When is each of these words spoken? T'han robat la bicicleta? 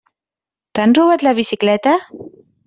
T'han 0.79 0.95
robat 0.99 1.27
la 1.27 1.35
bicicleta? 1.41 1.95